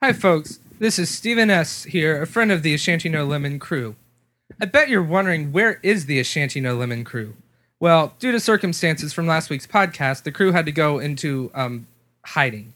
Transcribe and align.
Hi, 0.00 0.12
folks. 0.12 0.60
This 0.78 0.96
is 0.96 1.10
Stephen 1.10 1.50
S. 1.50 1.82
here, 1.82 2.22
a 2.22 2.26
friend 2.26 2.52
of 2.52 2.62
the 2.62 2.72
A 2.72 2.78
Shanty 2.78 3.08
No 3.08 3.24
Lemon 3.24 3.58
crew. 3.58 3.96
I 4.60 4.64
bet 4.66 4.88
you're 4.88 5.02
wondering 5.02 5.50
where 5.50 5.80
is 5.82 6.06
the 6.06 6.20
A 6.20 6.24
Shanty 6.24 6.60
No 6.60 6.76
Lemon 6.76 7.02
crew? 7.02 7.34
Well, 7.80 8.14
due 8.20 8.30
to 8.30 8.38
circumstances 8.38 9.12
from 9.12 9.26
last 9.26 9.50
week's 9.50 9.66
podcast, 9.66 10.22
the 10.22 10.30
crew 10.30 10.52
had 10.52 10.66
to 10.66 10.72
go 10.72 11.00
into 11.00 11.50
um, 11.52 11.88
hiding. 12.24 12.74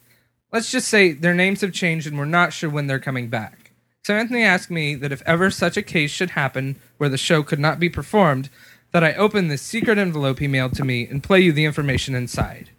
Let's 0.53 0.72
just 0.72 0.88
say 0.88 1.12
their 1.12 1.32
names 1.32 1.61
have 1.61 1.72
changed 1.72 2.08
and 2.08 2.18
we're 2.18 2.25
not 2.25 2.53
sure 2.53 2.68
when 2.68 2.89
they're 2.89 2.98
coming 2.98 3.29
back. 3.29 3.70
So 4.04 4.16
Anthony 4.16 4.43
asked 4.43 4.68
me 4.68 4.96
that 4.96 5.12
if 5.12 5.23
ever 5.25 5.48
such 5.48 5.77
a 5.77 5.82
case 5.82 6.11
should 6.11 6.30
happen 6.30 6.75
where 6.96 7.09
the 7.09 7.16
show 7.16 7.45
could 7.45 7.61
not 7.61 7.79
be 7.79 7.89
performed, 7.89 8.50
that 8.91 9.04
I 9.04 9.14
open 9.14 9.46
this 9.46 9.62
secret 9.62 9.96
envelope 9.96 10.41
he 10.41 10.48
mailed 10.48 10.75
to 10.75 10.84
me 10.84 11.07
and 11.07 11.23
play 11.23 11.39
you 11.39 11.52
the 11.52 11.66
information 11.66 12.16
inside. 12.16 12.70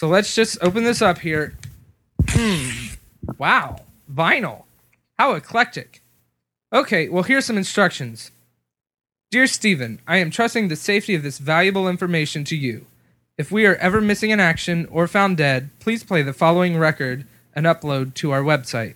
So 0.00 0.08
let's 0.08 0.34
just 0.34 0.56
open 0.62 0.84
this 0.84 1.02
up 1.02 1.18
here. 1.18 1.58
Wow, 3.38 3.80
vinyl. 4.12 4.64
How 5.18 5.34
eclectic. 5.34 6.02
Okay, 6.72 7.08
well, 7.08 7.22
here's 7.22 7.44
some 7.46 7.56
instructions. 7.56 8.30
Dear 9.30 9.46
Stephen, 9.46 10.00
I 10.06 10.18
am 10.18 10.30
trusting 10.30 10.68
the 10.68 10.76
safety 10.76 11.14
of 11.14 11.22
this 11.22 11.38
valuable 11.38 11.88
information 11.88 12.44
to 12.44 12.56
you. 12.56 12.86
If 13.38 13.50
we 13.50 13.64
are 13.66 13.76
ever 13.76 14.00
missing 14.00 14.30
in 14.30 14.40
action 14.40 14.86
or 14.90 15.08
found 15.08 15.36
dead, 15.36 15.70
please 15.80 16.04
play 16.04 16.22
the 16.22 16.32
following 16.32 16.76
record 16.76 17.26
and 17.54 17.66
upload 17.66 18.14
to 18.14 18.30
our 18.30 18.42
website. 18.42 18.94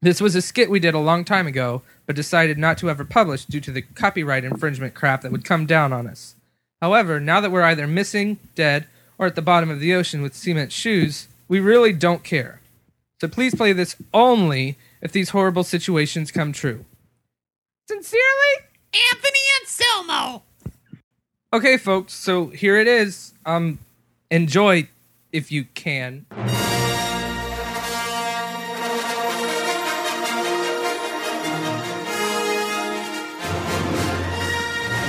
This 0.00 0.20
was 0.20 0.34
a 0.34 0.42
skit 0.42 0.68
we 0.68 0.80
did 0.80 0.94
a 0.94 0.98
long 0.98 1.24
time 1.24 1.46
ago, 1.46 1.82
but 2.06 2.16
decided 2.16 2.58
not 2.58 2.76
to 2.78 2.90
ever 2.90 3.04
publish 3.04 3.44
due 3.44 3.60
to 3.60 3.70
the 3.70 3.82
copyright 3.82 4.44
infringement 4.44 4.94
crap 4.94 5.22
that 5.22 5.30
would 5.30 5.44
come 5.44 5.64
down 5.64 5.92
on 5.92 6.08
us. 6.08 6.34
However, 6.80 7.20
now 7.20 7.40
that 7.40 7.52
we're 7.52 7.62
either 7.62 7.86
missing, 7.86 8.38
dead, 8.56 8.86
or 9.16 9.26
at 9.26 9.36
the 9.36 9.42
bottom 9.42 9.70
of 9.70 9.78
the 9.78 9.94
ocean 9.94 10.22
with 10.22 10.34
cement 10.34 10.72
shoes, 10.72 11.28
we 11.46 11.60
really 11.60 11.92
don't 11.92 12.24
care. 12.24 12.60
So 13.22 13.28
please 13.28 13.54
play 13.54 13.72
this 13.72 13.94
only 14.12 14.76
if 15.00 15.12
these 15.12 15.30
horrible 15.30 15.62
situations 15.62 16.32
come 16.32 16.52
true. 16.52 16.84
Sincerely, 17.86 18.54
Anthony 18.92 19.38
Anselmo. 19.60 20.42
Okay, 21.52 21.76
folks, 21.76 22.14
so 22.14 22.48
here 22.48 22.76
it 22.76 22.88
is. 22.88 23.32
Um, 23.46 23.78
enjoy 24.28 24.88
if 25.30 25.52
you 25.52 25.66
can. 25.66 26.26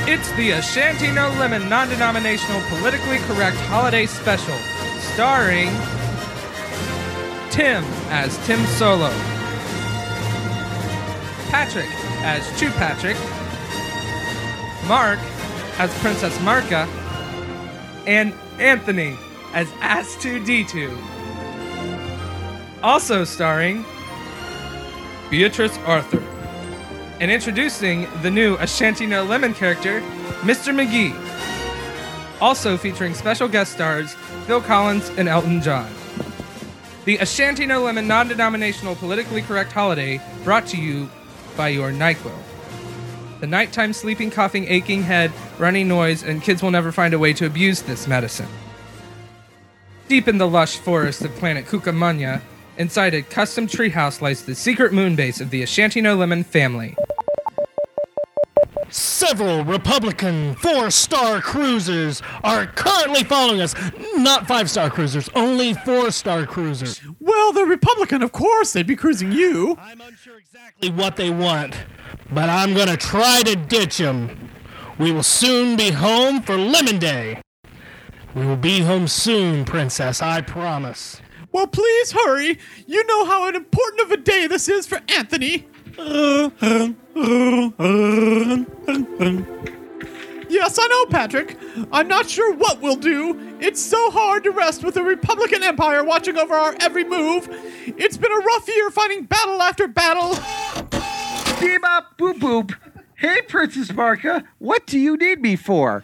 It's 0.06 0.32
the 0.34 0.52
A 0.52 0.62
Shanty 0.62 1.12
No 1.12 1.30
Lemon 1.40 1.68
non 1.68 1.90
denominational 1.90 2.62
politically 2.70 3.18
correct 3.26 3.58
holiday 3.58 4.06
special, 4.06 4.60
starring 5.16 5.70
Tim 7.54 7.84
as 8.10 8.36
Tim 8.48 8.66
Solo, 8.66 9.12
Patrick 11.52 11.86
as 12.24 12.60
Chew 12.60 12.72
Patrick, 12.72 13.16
Mark 14.88 15.20
as 15.78 15.96
Princess 16.00 16.36
Marka, 16.40 16.88
and 18.08 18.34
Anthony 18.58 19.16
as 19.54 19.68
Ass2D2. 19.74 20.98
Also 22.82 23.24
starring 23.24 23.86
Beatrice 25.30 25.78
Arthur. 25.86 26.24
And 27.22 27.30
introducing 27.30 28.08
the 28.24 28.32
new 28.32 28.56
A 28.56 28.66
Shanty 28.66 29.06
No 29.06 29.24
Lemon 29.26 29.54
character, 29.54 30.02
Mr. 30.42 30.74
McGee. 30.74 31.14
Also 32.42 32.78
featuring 32.78 33.14
special 33.14 33.48
guest 33.48 33.74
stars 33.74 34.16
Phil 34.48 34.60
Collins 34.60 35.10
and 35.18 35.30
Elton 35.30 35.62
John. 35.62 35.88
The 37.06 37.18
A 37.18 37.26
Shanty 37.26 37.66
No 37.66 37.84
Lemon 37.84 38.08
non 38.08 38.30
denominational 38.30 38.96
politically 38.96 39.42
correct 39.42 39.74
holiday 39.74 40.22
brought 40.46 40.68
to 40.68 40.78
you 40.78 41.10
by 41.58 41.68
your 41.68 41.92
NyQuil. 41.92 42.38
The 43.42 43.48
nighttime 43.48 43.92
sleeping, 43.92 44.32
coughing, 44.32 44.70
aching 44.70 45.04
head, 45.04 45.34
runny 45.58 45.84
nose, 45.84 46.24
and 46.24 46.42
kids 46.42 46.64
will 46.64 46.72
never 46.72 46.94
find 46.94 47.14
a 47.14 47.20
way 47.20 47.34
to 47.34 47.46
abuse 47.46 47.82
this 47.82 48.08
medicine. 48.08 48.48
Deep 50.08 50.30
in 50.30 50.38
the 50.38 50.48
lush 50.48 50.78
forest 50.78 51.24
of 51.24 51.36
planet 51.36 51.66
Cucamonga, 51.66 52.42
inside 52.78 53.14
a 53.14 53.22
custom 53.22 53.68
treehouse 53.68 54.22
lies 54.22 54.46
the 54.46 54.56
secret 54.56 54.94
moon 54.94 55.18
base 55.18 55.42
of 55.42 55.50
the 55.50 55.62
Ashanti 55.62 56.00
No 56.00 56.16
Lemon 56.16 56.46
family. 56.46 56.96
Several 58.94 59.64
Republican 59.64 60.54
four 60.54 60.92
star 60.92 61.42
cruisers 61.42 62.22
are 62.44 62.68
currently 62.68 63.24
following 63.24 63.60
us. 63.60 63.74
Not 64.18 64.46
five 64.46 64.70
star 64.70 64.92
cruisers, 64.92 65.30
only 65.34 65.74
four 65.74 66.12
star 66.12 66.46
cruisers. 66.46 67.02
Well, 67.20 67.52
the 67.54 67.66
Republican, 67.66 68.22
of 68.22 68.32
course, 68.32 68.72
they'd 68.72 68.86
be 68.86 68.96
cruising 68.96 69.32
you. 69.32 69.76
I'm 69.82 70.00
unsure 70.00 70.38
exactly 70.38 70.92
what 70.92 71.16
they 71.16 71.32
want, 71.32 71.76
but 72.32 72.52
I'm 72.52 72.76
gonna 72.76 72.96
try 72.96 73.42
to 73.42 73.56
ditch 73.56 73.98
them. 73.98 74.52
We 75.00 75.12
will 75.12 75.24
soon 75.24 75.76
be 75.76 75.90
home 75.90 76.44
for 76.44 76.56
Lemon 76.56 77.00
Day. 77.00 77.42
We 78.36 78.46
will 78.46 78.58
be 78.58 78.82
home 78.82 79.08
soon, 79.08 79.66
Princess, 79.66 80.22
I 80.22 80.42
promise. 80.42 81.20
Well, 81.52 81.66
please 81.66 82.12
hurry. 82.12 82.60
You 82.86 83.04
know 83.08 83.26
how 83.26 83.48
important 83.48 84.02
of 84.02 84.12
a 84.12 84.18
day 84.18 84.46
this 84.46 84.70
is 84.70 84.86
for 84.86 85.02
Anthony. 85.08 85.66
Yes, 90.50 90.78
I 90.80 90.88
know, 90.88 91.06
Patrick. 91.08 91.58
I'm 91.92 92.08
not 92.08 92.30
sure 92.30 92.54
what 92.56 92.82
we'll 92.82 92.96
do. 92.96 93.58
It's 93.60 93.82
so 93.82 94.12
hard 94.12 94.44
to 94.44 94.52
rest 94.52 94.84
with 94.84 94.96
the 94.96 95.04
Republican 95.04 95.64
Empire 95.64 96.04
watching 96.04 96.38
over 96.38 96.54
our 96.54 96.76
every 96.80 97.04
move. 97.04 97.48
It's 97.86 98.18
been 98.18 98.32
a 98.32 98.38
rough 98.38 98.68
year 98.68 98.90
fighting 98.92 99.26
battle 99.26 99.62
after 99.62 99.88
battle. 99.88 100.34
Bebop 101.60 102.18
boop 102.18 102.40
boop. 102.40 102.76
Hey, 103.16 103.42
Princess 103.42 103.90
Marka, 103.90 104.44
what 104.60 104.86
do 104.86 105.00
you 105.00 105.16
need 105.16 105.42
me 105.42 105.56
for? 105.56 106.04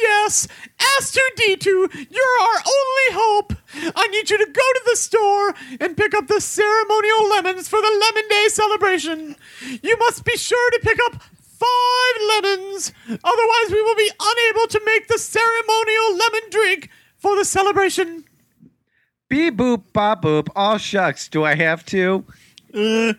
Yes. 0.00 0.48
S2D2, 0.78 1.66
you're 2.10 2.38
our 2.42 2.62
only 2.66 3.08
hope. 3.12 3.52
I 3.96 4.06
need 4.08 4.30
you 4.30 4.38
to 4.38 4.46
go 4.46 4.52
to 4.52 4.82
the 4.86 4.96
store 4.96 5.54
and 5.80 5.96
pick 5.96 6.14
up 6.14 6.26
the 6.26 6.40
ceremonial 6.40 7.28
lemons 7.28 7.68
for 7.68 7.80
the 7.80 8.00
Lemon 8.00 8.28
Day 8.28 8.46
celebration. 8.48 9.36
You 9.82 9.96
must 9.98 10.24
be 10.24 10.36
sure 10.36 10.70
to 10.72 10.80
pick 10.82 10.98
up 11.06 11.22
five 11.64 12.16
lemons. 12.28 12.92
Otherwise, 13.08 13.70
we 13.70 13.82
will 13.82 13.96
be 13.96 14.10
unable 14.20 14.66
to 14.68 14.80
make 14.84 15.08
the 15.08 15.18
ceremonial 15.18 16.16
lemon 16.16 16.50
drink 16.50 16.90
for 17.16 17.36
the 17.36 17.44
celebration. 17.44 18.24
Bee 19.28 19.50
boop 19.50 19.84
bop 19.92 20.22
boop. 20.22 20.48
All 20.54 20.78
shucks. 20.78 21.28
Do 21.28 21.44
I 21.44 21.54
have 21.54 21.84
to? 21.86 22.24
Uh, 22.72 23.14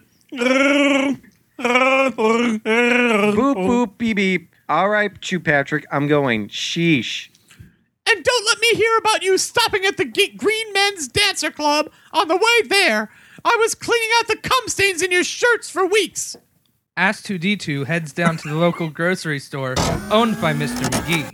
boop 3.33 3.55
boop 3.55 3.97
beep 3.97 4.15
beep. 4.17 4.54
All 4.67 4.89
right, 4.89 5.19
Chew 5.21 5.39
Patrick, 5.39 5.85
I'm 5.91 6.07
going. 6.07 6.47
Sheesh. 6.49 7.29
And 8.07 8.23
don't 8.23 8.45
let 8.45 8.59
me 8.59 8.69
hear 8.75 8.97
about 8.97 9.23
you 9.23 9.37
stopping 9.37 9.85
at 9.85 9.97
the 9.97 10.05
Ge- 10.05 10.37
Green 10.37 10.73
Men's 10.73 11.07
Dancer 11.07 11.51
Club 11.51 11.91
on 12.13 12.27
the 12.27 12.35
way 12.35 12.67
there. 12.67 13.09
I 13.43 13.57
was 13.59 13.75
cleaning 13.75 14.09
out 14.19 14.27
the 14.27 14.37
cum 14.37 14.67
stains 14.67 15.01
in 15.01 15.11
your 15.11 15.23
shirts 15.23 15.69
for 15.69 15.85
weeks. 15.85 16.35
Ass2D2 16.97 17.85
heads 17.85 18.13
down 18.13 18.37
to 18.37 18.47
the 18.47 18.55
local 18.55 18.89
grocery 18.89 19.39
store 19.39 19.75
owned 20.11 20.39
by 20.39 20.53
Mr. 20.53 20.89
McGee. 20.89 21.31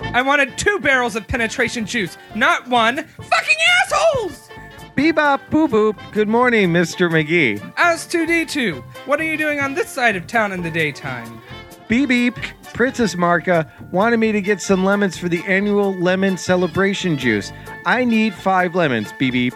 I 0.00 0.22
wanted 0.22 0.58
two 0.58 0.78
barrels 0.80 1.16
of 1.16 1.26
penetration 1.28 1.86
juice, 1.86 2.18
not 2.34 2.68
one. 2.68 2.96
Fucking 3.06 3.56
assholes! 3.82 4.48
Bebop 4.96 5.40
boop 5.50 5.68
boop. 5.68 6.12
Good 6.12 6.28
morning, 6.28 6.70
Mr. 6.70 7.10
McGee. 7.10 7.58
Ass2D2, 7.74 8.82
what 9.06 9.20
are 9.20 9.24
you 9.24 9.36
doing 9.36 9.60
on 9.60 9.74
this 9.74 9.88
side 9.88 10.16
of 10.16 10.26
town 10.26 10.52
in 10.52 10.62
the 10.62 10.70
daytime? 10.70 11.40
Beep 11.88 12.08
beep. 12.08 12.36
Princess 12.74 13.14
Marka 13.14 13.70
wanted 13.92 14.18
me 14.18 14.32
to 14.32 14.40
get 14.40 14.60
some 14.60 14.84
lemons 14.84 15.16
for 15.16 15.28
the 15.28 15.42
annual 15.46 15.94
lemon 15.94 16.36
celebration 16.36 17.16
juice. 17.16 17.52
I 17.86 18.04
need 18.04 18.34
five 18.34 18.74
lemons, 18.74 19.12
beep 19.18 19.32
beep. 19.32 19.54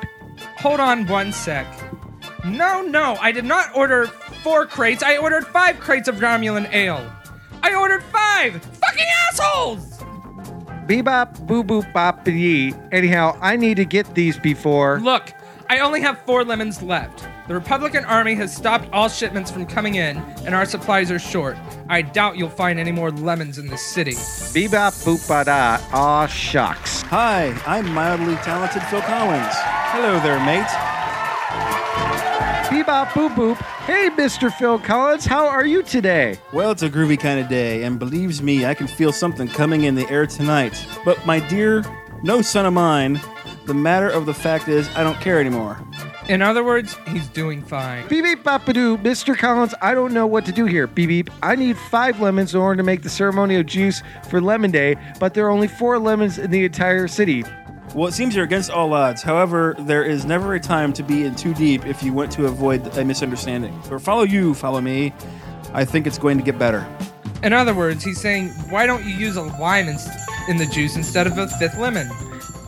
Hold 0.58 0.80
on 0.80 1.06
one 1.06 1.32
sec. 1.32 1.66
No, 2.44 2.80
no, 2.80 3.16
I 3.20 3.32
did 3.32 3.44
not 3.44 3.74
order 3.76 4.06
four 4.06 4.66
crates. 4.66 5.02
I 5.02 5.16
ordered 5.18 5.46
five 5.46 5.80
crates 5.80 6.08
of 6.08 6.16
Romulan 6.16 6.72
ale. 6.72 7.12
I 7.62 7.74
ordered 7.74 8.02
five! 8.04 8.62
Fucking 8.62 9.06
assholes! 9.30 9.98
Bebop 10.86 11.46
boo 11.46 11.62
boop 11.62 11.92
bop 11.92 12.26
yee. 12.26 12.74
Anyhow, 12.90 13.36
I 13.40 13.56
need 13.56 13.76
to 13.76 13.84
get 13.84 14.14
these 14.14 14.38
before. 14.38 15.00
Look, 15.00 15.32
I 15.68 15.80
only 15.80 16.00
have 16.00 16.20
four 16.22 16.44
lemons 16.44 16.82
left. 16.82 17.28
The 17.50 17.56
Republican 17.56 18.04
Army 18.04 18.36
has 18.36 18.54
stopped 18.54 18.88
all 18.92 19.08
shipments 19.08 19.50
from 19.50 19.66
coming 19.66 19.96
in, 19.96 20.18
and 20.46 20.54
our 20.54 20.64
supplies 20.64 21.10
are 21.10 21.18
short. 21.18 21.56
I 21.88 22.00
doubt 22.00 22.36
you'll 22.36 22.48
find 22.48 22.78
any 22.78 22.92
more 22.92 23.10
lemons 23.10 23.58
in 23.58 23.66
this 23.66 23.84
city. 23.84 24.12
Bebop 24.12 24.92
boop 25.04 25.26
ba 25.26 25.44
da. 25.44 25.80
Aw 25.92 26.26
shucks. 26.28 27.02
Hi, 27.02 27.52
I'm 27.66 27.92
mildly 27.92 28.36
talented 28.36 28.84
Phil 28.84 29.00
Collins. 29.00 29.52
Hello 29.90 30.20
there, 30.20 30.38
mate. 30.44 30.64
Bebop 32.70 33.08
boop 33.08 33.34
boop. 33.34 33.56
Hey, 33.84 34.10
Mr. 34.10 34.52
Phil 34.52 34.78
Collins, 34.78 35.26
how 35.26 35.48
are 35.48 35.66
you 35.66 35.82
today? 35.82 36.38
Well, 36.52 36.70
it's 36.70 36.84
a 36.84 36.88
groovy 36.88 37.18
kind 37.18 37.40
of 37.40 37.48
day, 37.48 37.82
and 37.82 37.98
believes 37.98 38.40
me, 38.40 38.64
I 38.64 38.74
can 38.74 38.86
feel 38.86 39.10
something 39.10 39.48
coming 39.48 39.82
in 39.82 39.96
the 39.96 40.08
air 40.08 40.24
tonight. 40.24 40.86
But 41.04 41.26
my 41.26 41.40
dear, 41.48 41.82
no 42.22 42.42
son 42.42 42.64
of 42.64 42.74
mine, 42.74 43.20
the 43.66 43.74
matter 43.74 44.08
of 44.08 44.26
the 44.26 44.34
fact 44.34 44.68
is, 44.68 44.88
I 44.94 45.02
don't 45.02 45.20
care 45.20 45.40
anymore. 45.40 45.84
In 46.30 46.42
other 46.42 46.62
words, 46.62 46.96
he's 47.08 47.26
doing 47.26 47.60
fine. 47.60 48.06
Beep 48.06 48.22
beep 48.22 48.44
bapadoo, 48.44 49.02
Mr. 49.02 49.36
Collins, 49.36 49.74
I 49.82 49.94
don't 49.94 50.14
know 50.14 50.28
what 50.28 50.46
to 50.46 50.52
do 50.52 50.64
here. 50.64 50.86
Beep 50.86 51.08
beep. 51.08 51.30
I 51.42 51.56
need 51.56 51.76
five 51.76 52.20
lemons 52.20 52.54
in 52.54 52.60
order 52.60 52.76
to 52.76 52.84
make 52.84 53.02
the 53.02 53.10
ceremonial 53.10 53.64
juice 53.64 54.00
for 54.28 54.40
Lemon 54.40 54.70
Day, 54.70 54.96
but 55.18 55.34
there 55.34 55.44
are 55.46 55.50
only 55.50 55.66
four 55.66 55.98
lemons 55.98 56.38
in 56.38 56.52
the 56.52 56.64
entire 56.64 57.08
city. 57.08 57.42
Well, 57.96 58.06
it 58.06 58.12
seems 58.12 58.36
you're 58.36 58.44
against 58.44 58.70
all 58.70 58.92
odds. 58.92 59.22
However, 59.22 59.74
there 59.80 60.04
is 60.04 60.24
never 60.24 60.54
a 60.54 60.60
time 60.60 60.92
to 60.92 61.02
be 61.02 61.24
in 61.24 61.34
too 61.34 61.52
deep 61.52 61.84
if 61.84 62.00
you 62.00 62.12
want 62.12 62.30
to 62.34 62.46
avoid 62.46 62.86
a 62.96 63.04
misunderstanding. 63.04 63.76
Or 63.90 63.98
follow 63.98 64.22
you, 64.22 64.54
follow 64.54 64.80
me. 64.80 65.12
I 65.72 65.84
think 65.84 66.06
it's 66.06 66.18
going 66.18 66.38
to 66.38 66.44
get 66.44 66.60
better. 66.60 66.86
In 67.42 67.52
other 67.52 67.74
words, 67.74 68.04
he's 68.04 68.20
saying, 68.20 68.50
why 68.68 68.86
don't 68.86 69.04
you 69.04 69.16
use 69.16 69.34
a 69.34 69.42
lime 69.42 69.88
in, 69.88 69.96
in 70.48 70.58
the 70.58 70.66
juice 70.66 70.94
instead 70.94 71.26
of 71.26 71.36
a 71.38 71.48
fifth 71.48 71.76
lemon? 71.76 72.08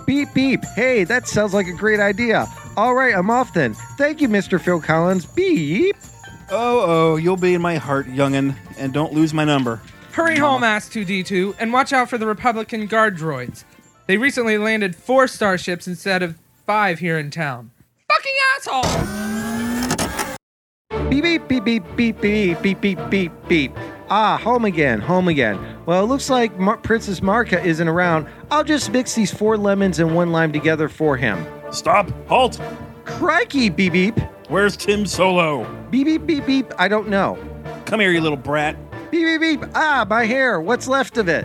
Beep 0.04 0.34
beep. 0.34 0.64
Hey, 0.74 1.04
that 1.04 1.28
sounds 1.28 1.54
like 1.54 1.68
a 1.68 1.72
great 1.72 2.00
idea. 2.00 2.48
All 2.76 2.94
right, 2.94 3.14
I'm 3.14 3.28
off 3.28 3.52
then. 3.52 3.74
Thank 3.98 4.20
you, 4.20 4.28
Mr. 4.28 4.60
Phil 4.60 4.80
Collins. 4.80 5.26
Beep. 5.26 5.94
Oh, 6.50 6.84
oh, 6.86 7.16
you'll 7.16 7.36
be 7.36 7.54
in 7.54 7.62
my 7.62 7.76
heart, 7.76 8.06
youngin', 8.06 8.56
and 8.78 8.92
don't 8.92 9.12
lose 9.12 9.34
my 9.34 9.44
number. 9.44 9.80
Hurry 10.12 10.36
home, 10.38 10.62
Ass 10.62 10.88
2D2, 10.88 11.56
and 11.58 11.72
watch 11.72 11.92
out 11.92 12.08
for 12.10 12.19
the 12.19 12.26
Republican 12.26 12.86
guard 12.86 13.16
droids. 13.16 13.64
They 14.06 14.16
recently 14.16 14.58
landed 14.58 14.96
four 14.96 15.28
starships 15.28 15.86
instead 15.86 16.22
of 16.22 16.38
five 16.66 16.98
here 16.98 17.19
in 17.19 17.30
town. 17.30 17.70
Fucking 18.10 18.32
asshole! 18.56 18.82
Beep 21.08 21.24
beep 21.24 21.48
beep 21.48 21.64
beep 21.64 21.86
beep 21.96 22.20
beep 22.20 22.62
beep 22.62 22.80
beep 22.80 23.10
beep 23.10 23.32
beep. 23.48 23.72
Ah, 24.10 24.38
home 24.42 24.64
again, 24.66 25.00
home 25.00 25.28
again. 25.28 25.58
Well, 25.86 26.04
it 26.04 26.06
looks 26.06 26.28
like 26.28 26.58
Mar- 26.58 26.76
Princess 26.78 27.20
Marka 27.20 27.62
isn't 27.64 27.88
around. 27.88 28.26
I'll 28.50 28.64
just 28.64 28.90
mix 28.92 29.14
these 29.14 29.32
four 29.32 29.56
lemons 29.56 29.98
and 29.98 30.14
one 30.14 30.32
lime 30.32 30.52
together 30.52 30.88
for 30.90 31.16
him. 31.16 31.46
Stop! 31.72 32.10
Halt! 32.28 32.60
Crikey, 33.04 33.69
beep 33.69 33.92
beep. 33.92 34.20
Where's 34.48 34.76
Tim 34.76 35.06
Solo? 35.06 35.64
Beep 35.90 36.06
beep 36.06 36.26
beep 36.26 36.46
beep. 36.46 36.72
I 36.78 36.88
don't 36.88 37.08
know. 37.08 37.38
Come 37.86 38.00
here, 38.00 38.12
you 38.12 38.20
little 38.20 38.36
brat. 38.36 38.76
Beep 39.10 39.40
beep 39.40 39.60
beep. 39.60 39.70
Ah, 39.74 40.06
my 40.08 40.24
hair. 40.24 40.60
What's 40.60 40.86
left 40.86 41.16
of 41.19 41.28
it? 41.28 41.44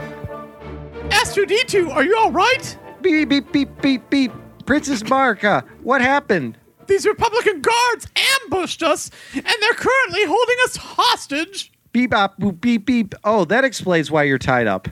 S2D2, 1.10 1.90
are 1.90 2.04
you 2.04 2.18
all 2.18 2.32
right? 2.32 2.78
Beep 3.02 3.30
beep 3.30 3.52
beep 3.52 3.82
beep 3.82 4.10
beep. 4.10 4.32
Princess 4.66 5.02
Marka, 5.04 5.64
what 5.84 6.02
happened? 6.02 6.58
These 6.88 7.06
Republican 7.06 7.62
guards 7.62 8.08
ambushed 8.44 8.84
us, 8.84 9.10
and 9.34 9.46
they're 9.46 9.74
currently 9.74 10.26
holding 10.26 10.56
us 10.66 10.76
hostage. 10.78 11.72
Beep 11.94 12.12
bop 12.12 12.40
boop 12.40 12.60
beep 12.60 12.86
beep. 12.86 13.16
Oh, 13.24 13.46
that 13.46 13.64
explains 13.64 14.12
why 14.12 14.24
you're 14.24 14.38
tied 14.38 14.68
up. 14.68 14.88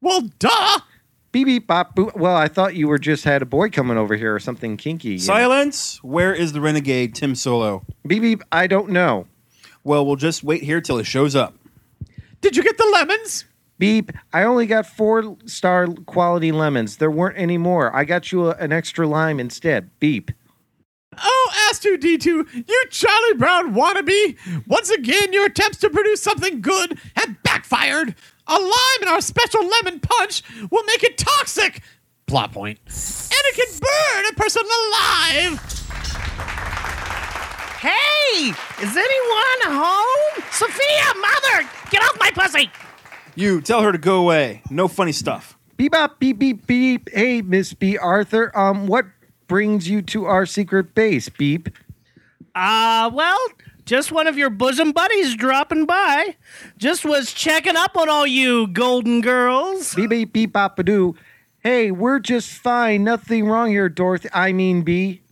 Well, 0.00 0.22
duh. 0.38 0.80
Beep 1.34 1.46
beep 1.46 1.66
bop 1.66 1.96
boop. 1.96 2.16
Well, 2.16 2.36
I 2.36 2.46
thought 2.46 2.76
you 2.76 2.86
were 2.86 2.96
just 2.96 3.24
had 3.24 3.42
a 3.42 3.44
boy 3.44 3.68
coming 3.68 3.96
over 3.96 4.14
here 4.14 4.32
or 4.32 4.38
something 4.38 4.76
kinky. 4.76 5.08
you 5.08 5.14
know. 5.14 5.24
Silence! 5.24 5.98
Where 6.04 6.32
is 6.32 6.52
the 6.52 6.60
renegade 6.60 7.16
Tim 7.16 7.34
Solo? 7.34 7.84
Beep 8.06 8.22
beep. 8.22 8.42
I 8.52 8.68
don't 8.68 8.90
know. 8.90 9.26
Well, 9.82 10.06
we'll 10.06 10.14
just 10.14 10.44
wait 10.44 10.62
here 10.62 10.80
till 10.80 10.96
he 10.96 11.02
shows 11.02 11.34
up. 11.34 11.56
Did 12.40 12.56
you 12.56 12.62
get 12.62 12.78
the 12.78 12.86
lemons? 12.86 13.46
Beep. 13.80 14.12
I 14.32 14.44
only 14.44 14.66
got 14.66 14.86
four 14.86 15.36
star 15.46 15.88
quality 15.88 16.52
lemons. 16.52 16.98
There 16.98 17.10
weren't 17.10 17.36
any 17.36 17.58
more. 17.58 17.92
I 17.96 18.04
got 18.04 18.30
you 18.30 18.50
a, 18.50 18.54
an 18.54 18.72
extra 18.72 19.04
lime 19.04 19.40
instead. 19.40 19.90
Beep. 19.98 20.30
Oh, 21.18 21.70
S2D2, 21.72 22.68
you 22.68 22.84
Charlie 22.90 23.34
Brown 23.34 23.74
wannabe! 23.74 24.36
Once 24.68 24.90
again, 24.90 25.32
your 25.32 25.46
attempts 25.46 25.78
to 25.78 25.90
produce 25.90 26.22
something 26.22 26.60
good 26.60 26.96
have 27.16 27.42
backfired. 27.42 28.14
A 28.46 28.58
lime 28.58 29.02
in 29.02 29.08
our 29.08 29.20
special 29.20 29.66
lemon 29.66 30.00
punch 30.00 30.42
will 30.70 30.84
make 30.84 31.02
it 31.02 31.16
toxic. 31.18 31.82
Plot 32.26 32.52
point. 32.52 32.78
And 32.86 33.32
it 33.32 33.54
can 33.54 33.80
burn 33.80 34.24
a 34.30 34.34
person 34.34 34.62
alive. 34.62 35.70
Hey, 37.80 38.48
is 38.82 38.96
anyone 38.96 39.78
home? 39.82 40.44
Sophia, 40.50 41.20
mother, 41.20 41.68
get 41.90 42.02
off 42.02 42.16
my 42.18 42.30
pussy! 42.32 42.70
You, 43.34 43.60
tell 43.60 43.82
her 43.82 43.92
to 43.92 43.98
go 43.98 44.20
away. 44.20 44.62
No 44.70 44.88
funny 44.88 45.12
stuff. 45.12 45.58
Beep 45.76 45.92
bop 45.92 46.20
beep 46.20 46.38
beep 46.38 46.66
beep. 46.66 47.10
Hey, 47.12 47.42
Miss 47.42 47.74
B. 47.74 47.98
Arthur. 47.98 48.56
Um, 48.56 48.86
what 48.86 49.06
brings 49.48 49.88
you 49.88 50.02
to 50.02 50.26
our 50.26 50.46
secret 50.46 50.94
base? 50.94 51.28
Beep. 51.28 51.68
Uh, 52.54 53.10
well, 53.12 53.38
just 53.84 54.12
one 54.12 54.26
of 54.26 54.38
your 54.38 54.50
bosom 54.50 54.92
buddies 54.92 55.34
dropping 55.36 55.86
by. 55.86 56.36
Just 56.78 57.04
was 57.04 57.32
checking 57.32 57.76
up 57.76 57.96
on 57.96 58.08
all 58.08 58.26
you 58.26 58.66
golden 58.68 59.20
girls. 59.20 59.94
Beep 59.94 60.10
beep 60.10 60.32
beep 60.32 60.52
bop 60.52 60.76
doo. 60.84 61.14
Hey, 61.60 61.90
we're 61.90 62.18
just 62.18 62.50
fine. 62.50 63.04
Nothing 63.04 63.46
wrong 63.46 63.70
here, 63.70 63.88
Dorothy. 63.88 64.28
I 64.32 64.52
mean, 64.52 64.82
B. 64.82 65.22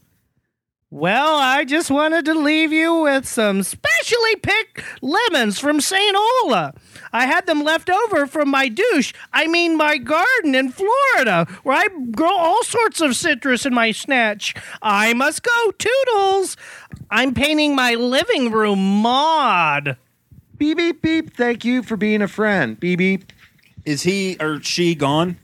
Well, 0.93 1.37
I 1.37 1.65
just 1.65 1.91
wanted 1.91 2.27
to 2.27 2.35
leave 2.35 2.71
you 2.71 2.95
with 3.01 3.27
some 3.27 3.63
specially 3.63 4.37
picked 4.37 4.83
lemons 5.01 5.59
from 5.59 5.81
St. 5.81 6.15
Olaf. 6.45 6.75
I 7.15 7.25
had 7.25 7.47
them 7.47 7.65
left 7.65 7.89
over 7.89 8.27
from 8.27 8.51
my 8.51 8.69
douche, 8.69 9.15
I 9.33 9.47
mean 9.47 9.79
my 9.79 9.97
garden 9.97 10.55
in 10.55 10.71
Florida, 10.71 11.47
where 11.63 11.79
I 11.79 11.89
grow 12.11 12.37
all 12.37 12.63
sorts 12.63 13.01
of 13.01 13.17
citrus 13.17 13.65
in 13.65 13.73
my 13.73 13.91
snatch. 13.93 14.55
I 14.83 15.15
must 15.15 15.43
go, 15.43 15.73
Toodles. 15.79 16.59
I'm 17.11 17.33
painting 17.33 17.75
my 17.75 17.95
living 17.95 18.53
room 18.53 19.01
mod. 19.01 19.97
Beep 20.59 20.77
beep 20.77 21.01
beep. 21.01 21.35
Thank 21.35 21.65
you 21.65 21.83
for 21.83 21.97
being 21.97 22.21
a 22.21 22.29
friend. 22.29 22.79
Beep 22.79 22.99
beep. 22.99 23.33
Is 23.87 24.03
he 24.03 24.37
or 24.39 24.61
she 24.61 24.95
gone? 24.95 25.39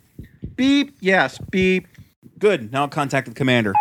Beep. 0.56 0.94
Yes. 1.00 1.38
Beep. 1.38 1.88
Good. 2.38 2.70
Now 2.70 2.82
I'll 2.82 2.88
contact 2.88 3.28
the 3.28 3.34
commander. 3.34 3.72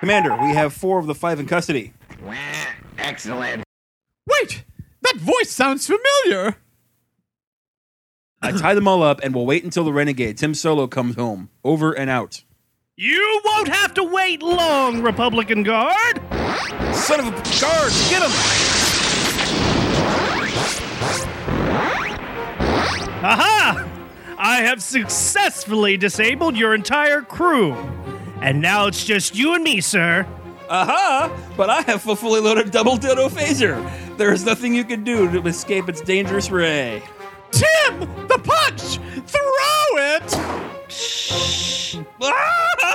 Commander, 0.00 0.36
we 0.36 0.54
have 0.54 0.72
four 0.72 0.98
of 0.98 1.06
the 1.06 1.14
five 1.14 1.40
in 1.40 1.46
custody. 1.46 1.92
Excellent. 2.98 3.64
Wait, 4.28 4.64
that 5.02 5.16
voice 5.16 5.50
sounds 5.50 5.86
familiar. 5.86 6.56
I 8.42 8.52
tie 8.52 8.74
them 8.74 8.86
all 8.86 9.02
up 9.02 9.20
and 9.22 9.34
we'll 9.34 9.46
wait 9.46 9.64
until 9.64 9.84
the 9.84 9.92
renegade, 9.92 10.38
Tim 10.38 10.54
Solo, 10.54 10.86
comes 10.86 11.16
home. 11.16 11.50
Over 11.64 11.92
and 11.92 12.10
out. 12.10 12.44
You 12.96 13.40
won't 13.44 13.68
have 13.68 13.94
to 13.94 14.04
wait 14.04 14.42
long, 14.42 15.02
Republican 15.02 15.62
Guard. 15.62 16.20
Son 16.94 17.20
of 17.20 17.26
a 17.26 17.30
guard, 17.60 17.92
get 18.08 18.22
him! 18.22 18.30
Aha! 23.22 23.88
I 24.38 24.56
have 24.62 24.82
successfully 24.82 25.96
disabled 25.96 26.56
your 26.56 26.74
entire 26.74 27.22
crew. 27.22 27.74
And 28.40 28.60
now 28.60 28.86
it's 28.86 29.04
just 29.04 29.34
you 29.34 29.54
and 29.54 29.64
me, 29.64 29.80
sir. 29.80 30.26
Aha! 30.68 31.30
But 31.56 31.70
I 31.70 31.82
have 31.82 32.06
a 32.08 32.16
fully 32.16 32.40
loaded 32.40 32.70
double 32.70 32.96
dildo 32.96 33.28
phaser. 33.28 34.16
There 34.16 34.32
is 34.32 34.44
nothing 34.44 34.74
you 34.74 34.84
can 34.84 35.04
do 35.04 35.30
to 35.30 35.46
escape 35.48 35.88
its 35.88 36.00
dangerous 36.00 36.50
ray. 36.50 37.02
Tim, 37.50 38.00
the 38.28 38.40
punch! 38.42 38.98
Throw 39.26 39.96
it! 39.96 40.36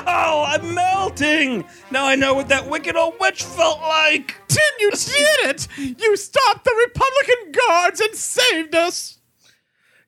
Oh, 0.08 0.44
I'm 0.48 0.74
melting! 0.74 1.66
Now 1.90 2.06
I 2.06 2.16
know 2.16 2.34
what 2.34 2.50
that 2.50 2.70
wicked 2.70 2.96
old 2.96 3.16
witch 3.20 3.44
felt 3.44 3.80
like! 3.82 4.36
Tim, 4.48 4.62
you 4.80 4.92
did 4.92 5.50
it! 5.50 5.68
You 5.78 6.18
stopped 6.18 6.66
the 6.66 6.76
Republican 6.88 7.52
guards 7.68 8.02
and 8.02 8.14
saved 8.16 8.76
us! 8.76 9.18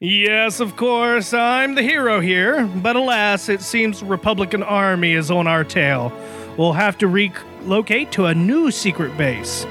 Yes, 0.05 0.59
of 0.59 0.75
course, 0.75 1.33
I'm 1.33 1.75
the 1.75 1.81
hero 1.81 2.19
here, 2.19 2.65
but 2.65 2.97
alas, 2.97 3.47
it 3.47 3.61
seems 3.61 4.03
Republican 4.03 4.61
army 4.61 5.13
is 5.13 5.31
on 5.31 5.47
our 5.47 5.63
tail. 5.63 6.11
We'll 6.57 6.73
have 6.73 6.97
to 6.97 7.07
relocate 7.07 8.11
to 8.11 8.25
a 8.25 8.35
new 8.35 8.69
secret 8.69 9.17
base. 9.17 9.65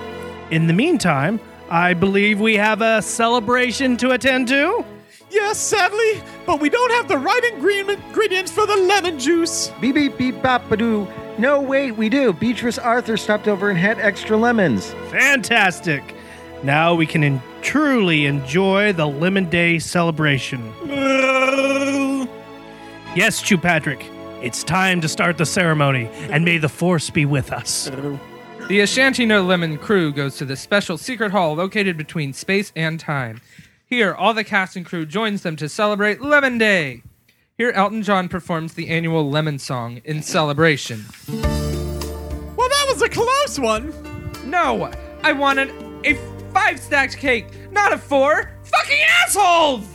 In 0.51 0.69
the 0.69 0.73
meantime, 0.73 1.39
I 1.69 1.93
believe 1.93 2.41
we 2.41 2.55
have 2.55 2.81
a 2.81 3.03
celebration 3.03 3.99
to 3.99 4.13
attend 4.13 4.49
to. 4.49 4.83
Yes, 5.31 5.59
sadly, 5.59 6.23
but 6.47 6.63
we 6.63 6.71
don't 6.71 6.93
have 6.93 7.09
the 7.09 7.19
right 7.19 7.45
ingredients 7.53 8.51
for 8.51 8.67
the 8.67 8.77
lemon 8.77 9.19
juice. 9.19 9.71
Beep 9.83 9.97
beep 9.97 10.17
beep 10.17 10.43
bop 10.43 10.67
doo. 10.79 11.07
No, 11.37 11.61
wait, 11.61 11.93
we 11.93 12.09
do. 12.09 12.33
Beatrice 12.33 12.79
Arthur 12.79 13.19
stopped 13.19 13.49
over 13.49 13.69
and 13.69 13.79
had 13.79 13.99
extra 13.99 14.39
lemons. 14.39 14.95
Fantastic! 15.11 16.15
Now 16.63 16.95
we 16.95 17.07
can 17.07 17.25
en- 17.25 17.43
truly 17.61 18.27
enjoy 18.27 18.93
the 18.93 19.07
Lemon 19.07 19.49
Day 19.51 19.79
celebration. 19.79 20.73
Yes, 23.15 23.43
Chew 23.43 23.59
Patrick, 23.59 24.05
it's 24.41 24.63
time 24.65 25.01
to 25.01 25.09
start 25.09 25.39
the 25.39 25.47
ceremony, 25.47 26.09
and 26.31 26.45
may 26.45 26.59
the 26.59 26.69
Force 26.69 27.11
be 27.11 27.25
with 27.27 27.53
us. 27.53 27.91
The 28.69 28.81
A 28.81 28.87
Shanty 28.87 29.27
No 29.27 29.43
Lemon 29.43 29.77
crew 29.77 30.13
goes 30.13 30.37
to 30.37 30.45
the 30.45 30.57
special 30.57 30.97
secret 30.97 31.33
hall 31.33 31.55
located 31.55 31.97
between 31.97 32.33
space 32.33 32.73
and 32.77 32.99
time. 32.99 33.41
Here, 33.85 34.15
all 34.15 34.33
the 34.33 34.45
cast 34.45 34.77
and 34.77 34.87
crew 34.87 35.05
joins 35.05 35.43
them 35.43 35.57
to 35.57 35.69
celebrate 35.69 36.23
Lemon 36.23 36.59
Day. 36.59 37.03
Here, 37.59 37.71
Elton 37.73 38.03
John 38.03 38.29
performs 38.29 38.75
the 38.75 38.89
annual 38.89 39.29
Lemon 39.29 39.59
Song 39.59 40.01
in 40.05 40.23
celebration. 40.23 41.05
Well, 41.29 42.69
that 42.69 42.87
was 42.89 43.03
a 43.03 43.09
close 43.09 43.59
one. 43.59 43.93
No, 44.47 44.91
I 45.23 45.33
wanted 45.33 45.71
a 46.05 46.15
five 46.63 46.79
stacked 46.79 47.17
cake, 47.17 47.47
not 47.73 47.93
a 47.93 47.99
four. 47.99 48.51
Fucking 48.65 49.01
assholes! 49.23 49.87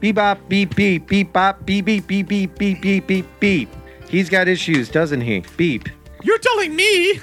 Bebop, 0.00 0.48
beep, 0.48 0.74
beep, 0.74 1.06
beep, 1.06 1.32
bop, 1.32 1.64
beep, 1.66 1.84
beep, 1.84 2.06
beep, 2.06 2.26
beep, 2.28 2.58
beep, 2.58 2.80
beep, 2.80 3.06
beep, 3.06 3.26
beep. 3.38 3.68
He's 4.08 4.28
got 4.28 4.48
issues, 4.48 4.88
doesn't 4.88 5.20
he? 5.20 5.44
Beep. 5.56 5.88
You're 6.22 6.38
telling 6.38 6.74
me? 6.74 7.20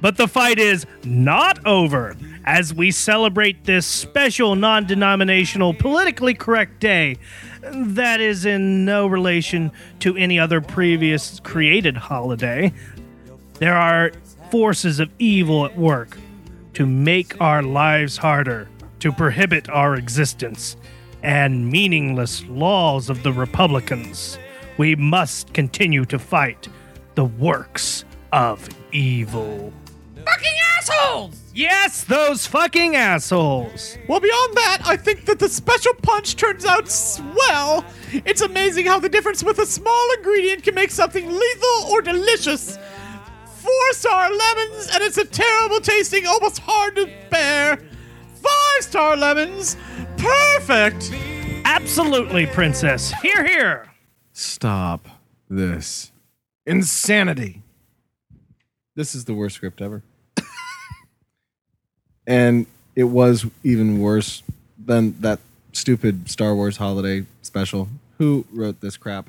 But 0.00 0.16
the 0.16 0.26
fight 0.26 0.58
is 0.58 0.86
not 1.04 1.64
over 1.66 2.16
as 2.44 2.74
we 2.74 2.90
celebrate 2.90 3.64
this 3.64 3.86
special 3.86 4.56
non 4.56 4.86
denominational 4.86 5.74
politically 5.74 6.34
correct 6.34 6.80
day 6.80 7.16
that 7.62 8.20
is 8.20 8.46
in 8.46 8.84
no 8.84 9.06
relation 9.06 9.70
to 10.00 10.16
any 10.16 10.38
other 10.38 10.60
previous 10.60 11.40
created 11.40 11.96
holiday. 11.96 12.72
There 13.58 13.76
are 13.76 14.12
forces 14.50 14.98
of 15.00 15.10
evil 15.18 15.64
at 15.64 15.76
work 15.76 16.18
to 16.76 16.84
make 16.84 17.40
our 17.40 17.62
lives 17.62 18.18
harder, 18.18 18.68
to 18.98 19.10
prohibit 19.10 19.66
our 19.70 19.94
existence, 19.94 20.76
and 21.22 21.70
meaningless 21.70 22.44
laws 22.48 23.08
of 23.08 23.22
the 23.22 23.32
Republicans. 23.32 24.38
We 24.76 24.94
must 24.94 25.54
continue 25.54 26.04
to 26.04 26.18
fight 26.18 26.68
the 27.14 27.24
works 27.24 28.04
of 28.30 28.68
evil. 28.92 29.72
Fucking 30.16 30.54
assholes! 30.76 31.40
Yes, 31.54 32.04
those 32.04 32.46
fucking 32.46 32.94
assholes. 32.94 33.96
Well, 34.06 34.20
beyond 34.20 34.56
that, 34.58 34.82
I 34.84 34.98
think 34.98 35.24
that 35.24 35.38
the 35.38 35.48
special 35.48 35.94
punch 36.02 36.36
turns 36.36 36.66
out 36.66 36.90
swell. 36.90 37.86
It's 38.12 38.42
amazing 38.42 38.84
how 38.84 38.98
the 38.98 39.08
difference 39.08 39.42
with 39.42 39.58
a 39.60 39.66
small 39.66 40.10
ingredient 40.18 40.62
can 40.62 40.74
make 40.74 40.90
something 40.90 41.26
lethal 41.26 41.86
or 41.88 42.02
delicious. 42.02 42.76
Four 43.76 43.92
star 43.92 44.30
lemons, 44.30 44.88
and 44.94 45.02
it's 45.02 45.18
a 45.18 45.24
terrible 45.24 45.80
tasting, 45.80 46.26
almost 46.26 46.60
hard 46.60 46.96
to 46.96 47.10
bear. 47.30 47.76
Five 47.76 48.80
star 48.80 49.16
lemons, 49.16 49.76
perfect. 50.16 51.12
Absolutely, 51.64 52.46
princess. 52.46 53.12
Here, 53.20 53.44
here. 53.44 53.92
Stop 54.32 55.08
this 55.50 56.10
insanity. 56.64 57.62
This 58.94 59.14
is 59.14 59.26
the 59.26 59.34
worst 59.34 59.56
script 59.56 59.82
ever. 59.82 60.02
and 62.26 62.66
it 62.94 63.04
was 63.04 63.44
even 63.62 64.00
worse 64.00 64.42
than 64.82 65.20
that 65.20 65.38
stupid 65.72 66.30
Star 66.30 66.54
Wars 66.54 66.78
holiday 66.78 67.26
special. 67.42 67.88
Who 68.16 68.46
wrote 68.52 68.80
this 68.80 68.96
crap? 68.96 69.28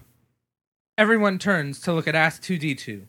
Everyone 0.98 1.38
turns 1.38 1.82
to 1.82 1.92
look 1.92 2.08
at 2.08 2.16
Ask 2.16 2.42
2D2. 2.44 3.08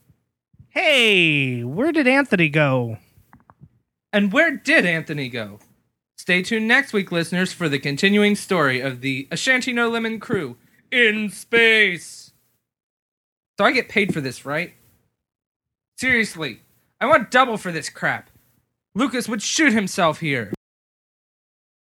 Hey, 0.80 1.64
where 1.64 1.90
did 1.90 2.06
Anthony 2.06 2.48
go? 2.48 2.98
And 4.12 4.32
where 4.32 4.56
did 4.56 4.86
Anthony 4.86 5.28
go? 5.28 5.58
Stay 6.16 6.40
tuned 6.40 6.68
next 6.68 6.92
week, 6.92 7.10
listeners, 7.10 7.52
for 7.52 7.68
the 7.68 7.80
continuing 7.80 8.36
story 8.36 8.80
of 8.80 9.00
the 9.00 9.26
A 9.32 9.36
Shanty 9.36 9.72
No 9.72 9.88
Lemon 9.88 10.20
crew 10.20 10.56
in 10.92 11.30
space. 11.30 12.30
So 13.58 13.64
I 13.64 13.72
get 13.72 13.88
paid 13.88 14.14
for 14.14 14.20
this, 14.20 14.46
right? 14.46 14.74
Seriously, 15.96 16.60
I 17.00 17.06
want 17.06 17.32
double 17.32 17.56
for 17.56 17.72
this 17.72 17.90
crap. 17.90 18.30
Lucas 18.94 19.28
would 19.28 19.42
shoot 19.42 19.72
himself 19.72 20.20
here. 20.20 20.52